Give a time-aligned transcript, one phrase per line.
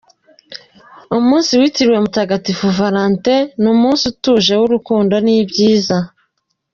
[1.17, 5.97] Umunsi witiriwe mutagatifu Velentin ni umunsi utuje, w’urukundo n’ibyiza.